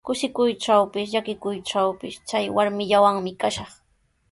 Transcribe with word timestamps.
Kushikuytrawpis, 0.07 1.07
llakikuytrawpis 1.13 2.15
chay 2.29 2.45
warmillawanmi 2.55 3.31
kashaq. 3.41 3.71